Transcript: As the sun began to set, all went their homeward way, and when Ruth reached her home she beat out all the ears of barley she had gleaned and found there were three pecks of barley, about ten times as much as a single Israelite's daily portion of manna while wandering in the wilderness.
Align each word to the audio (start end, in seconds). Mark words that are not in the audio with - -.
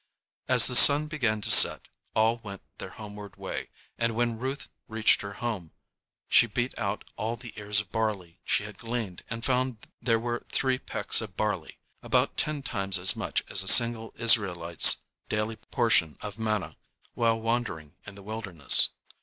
As 0.47 0.65
the 0.65 0.75
sun 0.75 1.05
began 1.05 1.41
to 1.41 1.51
set, 1.51 1.87
all 2.15 2.37
went 2.37 2.63
their 2.79 2.89
homeward 2.89 3.35
way, 3.35 3.69
and 3.99 4.15
when 4.15 4.39
Ruth 4.39 4.67
reached 4.87 5.21
her 5.21 5.33
home 5.33 5.73
she 6.27 6.47
beat 6.47 6.75
out 6.79 7.03
all 7.17 7.35
the 7.35 7.53
ears 7.55 7.79
of 7.81 7.91
barley 7.91 8.39
she 8.43 8.63
had 8.63 8.79
gleaned 8.79 9.23
and 9.29 9.45
found 9.45 9.85
there 10.01 10.17
were 10.19 10.43
three 10.49 10.79
pecks 10.79 11.21
of 11.21 11.37
barley, 11.37 11.77
about 12.01 12.35
ten 12.35 12.63
times 12.63 12.97
as 12.97 13.15
much 13.15 13.43
as 13.47 13.61
a 13.61 13.67
single 13.67 14.11
Israelite's 14.17 15.03
daily 15.29 15.57
portion 15.57 16.17
of 16.21 16.39
manna 16.39 16.77
while 17.13 17.39
wandering 17.39 17.93
in 18.07 18.15
the 18.15 18.23
wilderness. 18.23 18.89